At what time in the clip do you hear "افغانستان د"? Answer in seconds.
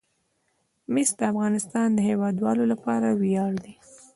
1.31-1.99